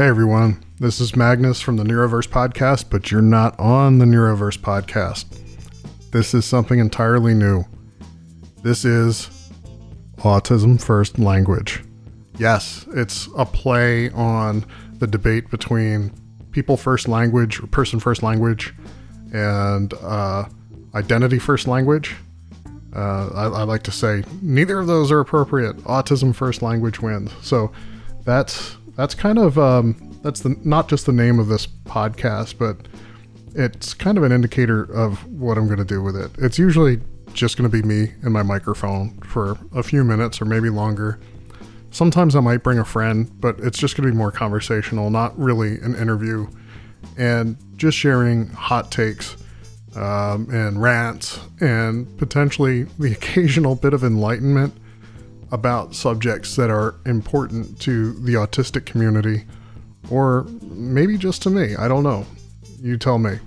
[0.00, 4.56] Hey everyone, this is Magnus from the Neuroverse podcast, but you're not on the Neuroverse
[4.56, 5.26] podcast.
[6.10, 7.64] This is something entirely new.
[8.62, 9.28] This is
[10.16, 11.84] Autism First Language.
[12.38, 16.10] Yes, it's a play on the debate between
[16.50, 18.74] people first language or person first language
[19.34, 20.46] and uh,
[20.94, 22.16] identity first language.
[22.96, 25.76] Uh, I, I like to say neither of those are appropriate.
[25.80, 27.30] Autism first language wins.
[27.42, 27.70] So
[28.24, 32.76] that's that's kind of um, that's the not just the name of this podcast, but
[33.54, 36.30] it's kind of an indicator of what I'm going to do with it.
[36.36, 37.00] It's usually
[37.32, 41.18] just going to be me and my microphone for a few minutes or maybe longer.
[41.90, 45.36] Sometimes I might bring a friend, but it's just going to be more conversational, not
[45.38, 46.46] really an interview,
[47.16, 49.34] and just sharing hot takes
[49.96, 54.74] um, and rants and potentially the occasional bit of enlightenment
[55.52, 59.44] about subjects that are important to the autistic community
[60.10, 61.76] or maybe just to me.
[61.76, 62.26] I don't know.
[62.80, 63.38] You tell me.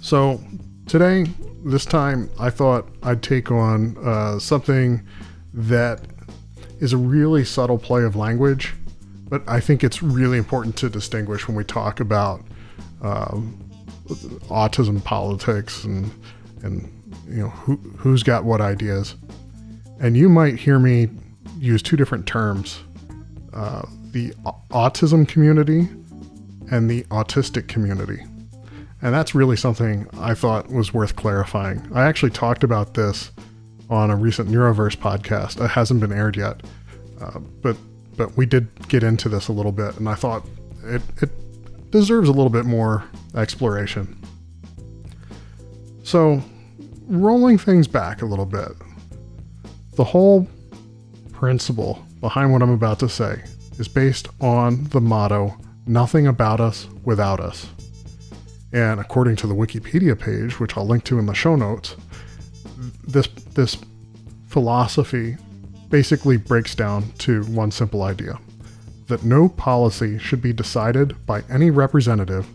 [0.00, 0.40] So,
[0.86, 1.26] today,
[1.64, 5.02] this time, I thought I'd take on uh, something
[5.54, 6.00] that
[6.80, 8.74] is a really subtle play of language,
[9.28, 12.42] but I think it's really important to distinguish when we talk about
[13.02, 13.58] um,
[14.48, 16.10] autism politics and
[16.62, 16.92] and
[17.28, 19.14] you know who who's got what ideas.
[20.00, 21.08] And you might hear me
[21.58, 22.80] use two different terms:
[23.52, 24.30] uh, the
[24.70, 25.88] autism community
[26.70, 28.24] and the autistic community.
[29.02, 31.86] And that's really something I thought was worth clarifying.
[31.94, 33.30] I actually talked about this
[33.88, 35.62] on a recent Neuroverse podcast.
[35.62, 36.62] It hasn't been aired yet,
[37.20, 37.76] uh, but
[38.16, 40.46] but we did get into this a little bit, and I thought
[40.84, 43.04] it it deserves a little bit more
[43.34, 44.16] exploration.
[46.02, 46.42] So,
[47.08, 48.72] rolling things back a little bit,
[50.00, 50.48] the whole
[51.30, 53.42] principle behind what I'm about to say
[53.78, 55.54] is based on the motto,
[55.86, 57.68] Nothing about us without us.
[58.72, 61.96] And according to the Wikipedia page, which I'll link to in the show notes,
[63.06, 63.76] this, this
[64.48, 65.36] philosophy
[65.90, 68.38] basically breaks down to one simple idea
[69.08, 72.46] that no policy should be decided by any representative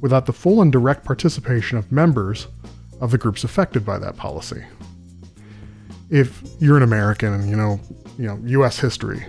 [0.00, 2.48] without the full and direct participation of members
[3.00, 4.64] of the groups affected by that policy.
[6.10, 7.80] If you're an American and you know,
[8.18, 9.24] you know, US history,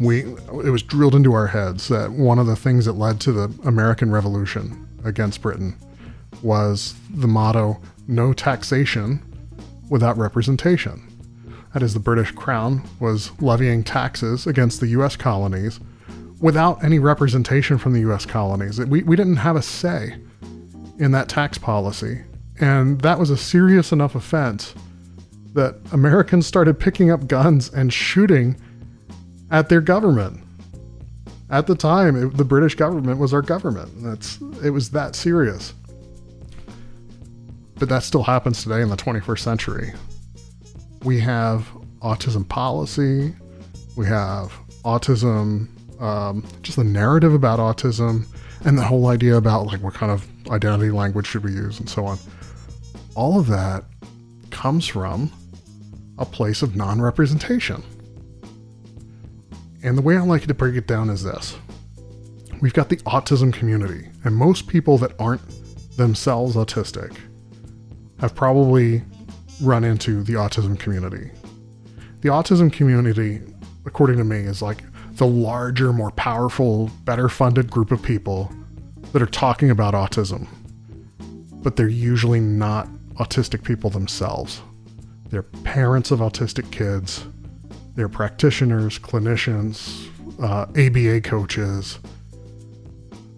[0.00, 3.32] we it was drilled into our heads that one of the things that led to
[3.32, 5.76] the American Revolution against Britain
[6.42, 9.22] was the motto no taxation
[9.90, 11.04] without representation.
[11.74, 15.80] That is, the British Crown was levying taxes against the US colonies
[16.40, 18.80] without any representation from the US colonies.
[18.80, 20.16] We, we didn't have a say
[20.98, 22.22] in that tax policy.
[22.60, 24.74] And that was a serious enough offense
[25.58, 28.56] that Americans started picking up guns and shooting
[29.50, 30.40] at their government.
[31.50, 33.90] At the time, it, the British government was our government.
[33.96, 35.74] That's it was that serious.
[37.74, 39.92] But that still happens today in the 21st century.
[41.02, 41.68] We have
[42.02, 43.34] autism policy.
[43.96, 44.52] We have
[44.84, 45.68] autism,
[46.00, 48.26] um, just the narrative about autism,
[48.64, 51.88] and the whole idea about like what kind of identity language should we use and
[51.88, 52.16] so on.
[53.16, 53.82] All of that
[54.50, 55.32] comes from
[56.18, 57.82] a place of non representation.
[59.82, 61.56] And the way I like to break it down is this
[62.60, 65.42] we've got the autism community, and most people that aren't
[65.96, 67.16] themselves autistic
[68.20, 69.02] have probably
[69.62, 71.30] run into the autism community.
[72.20, 73.40] The autism community,
[73.86, 78.52] according to me, is like the larger, more powerful, better funded group of people
[79.12, 80.46] that are talking about autism.
[81.62, 84.62] But they're usually not autistic people themselves.
[85.30, 87.26] They're parents of autistic kids
[87.98, 90.06] they're practitioners, clinicians,
[90.40, 91.98] uh, ABA coaches.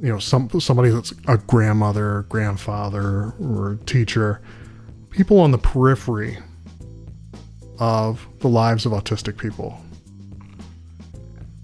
[0.02, 4.42] You know, some somebody that's a grandmother, grandfather, or teacher.
[5.08, 6.36] People on the periphery
[7.78, 9.80] of the lives of autistic people.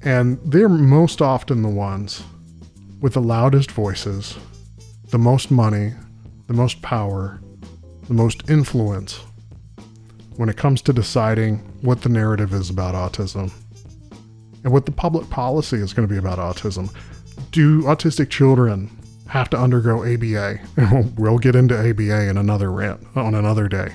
[0.01, 2.23] And they're most often the ones
[3.03, 4.39] with the loudest voices,
[5.11, 5.93] the most money,
[6.47, 7.43] the most power,
[8.09, 9.21] the most influence
[10.37, 13.51] when it comes to deciding what the narrative is about autism
[14.65, 16.93] and what the public policy is going to be about autism.
[17.53, 18.91] Do autistic children
[19.29, 20.59] have to undergo ABA?
[21.17, 23.93] we'll get into ABA in another rant on another day.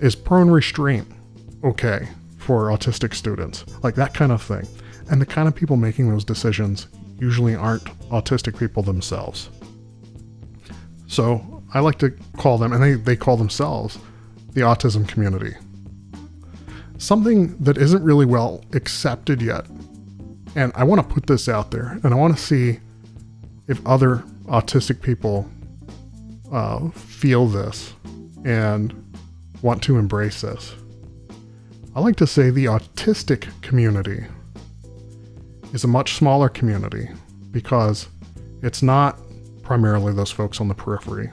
[0.00, 1.06] Is prone restraint
[1.64, 3.64] okay for autistic students?
[3.82, 4.66] Like that kind of thing.
[5.10, 6.88] And the kind of people making those decisions
[7.18, 9.50] usually aren't autistic people themselves.
[11.06, 13.98] So I like to call them, and they, they call themselves
[14.58, 15.54] the autism community.
[16.98, 19.66] Something that isn't really well accepted yet
[20.56, 22.80] And I want to put this out there and I want to see
[23.68, 25.48] if other autistic people
[26.50, 27.92] uh, feel this
[28.44, 28.92] and
[29.62, 30.74] want to embrace this.
[31.94, 34.24] I like to say the autistic community
[35.72, 37.08] is a much smaller community
[37.50, 38.08] because
[38.62, 39.20] it's not
[39.62, 41.30] primarily those folks on the periphery.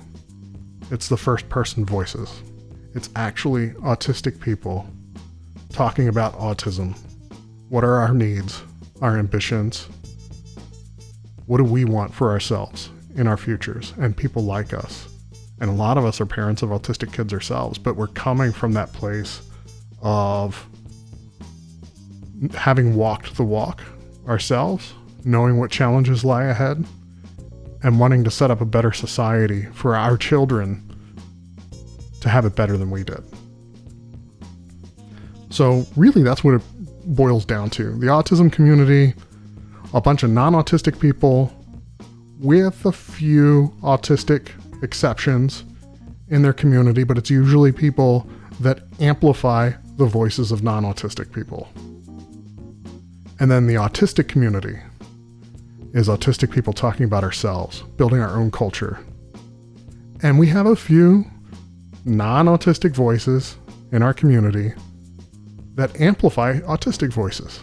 [0.91, 2.41] It's the first person voices.
[2.95, 4.87] It's actually autistic people
[5.73, 6.97] talking about autism.
[7.67, 8.63] What are our needs,
[9.01, 9.89] our ambitions?
[11.45, 15.09] What do we want for ourselves in our futures and people like us?
[15.59, 18.71] And a lot of us are parents of autistic kids ourselves, but we're coming from
[18.73, 19.41] that place
[20.01, 20.65] of
[22.53, 23.81] having walked the walk
[24.25, 24.93] ourselves,
[25.25, 26.85] knowing what challenges lie ahead,
[27.83, 30.84] and wanting to set up a better society for our children
[32.25, 33.23] to have it better than we did.
[35.51, 36.61] So, really, that's what it
[37.05, 37.91] boils down to.
[37.99, 39.13] The autism community,
[39.93, 41.53] a bunch of non autistic people
[42.39, 44.49] with a few autistic
[44.81, 45.63] exceptions
[46.29, 48.27] in their community, but it's usually people
[48.59, 51.69] that amplify the voices of non autistic people.
[53.39, 54.79] And then the autistic community
[55.93, 58.99] is autistic people talking about ourselves, building our own culture.
[60.23, 61.29] And we have a few
[62.05, 63.57] non autistic voices
[63.91, 64.71] in our community
[65.75, 67.61] that amplify autistic voices.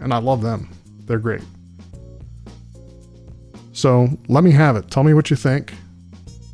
[0.00, 0.68] And I love them,
[1.06, 1.42] they're great.
[3.72, 4.90] So let me have it.
[4.90, 5.72] Tell me what you think.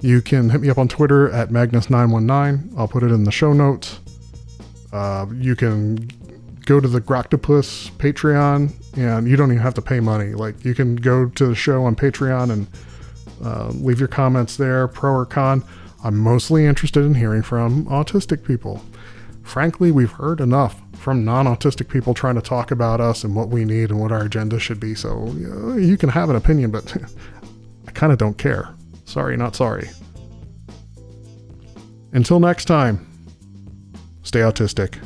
[0.01, 2.73] You can hit me up on Twitter at Magnus919.
[2.79, 4.01] I'll put it in the show notes.
[4.93, 5.97] Uh, you can
[6.65, 10.33] go to the Groctopus Patreon, and you don't even have to pay money.
[10.33, 12.67] Like you can go to the show on Patreon and
[13.45, 15.63] uh, leave your comments there, pro or con.
[16.03, 18.83] I'm mostly interested in hearing from autistic people.
[19.43, 23.49] Frankly, we've heard enough from non autistic people trying to talk about us and what
[23.49, 24.95] we need and what our agenda should be.
[24.95, 26.97] So uh, you can have an opinion, but
[27.89, 28.75] I kind of don't care.
[29.05, 29.91] Sorry, not sorry.
[32.13, 33.07] Until next time,
[34.23, 34.99] stay autistic.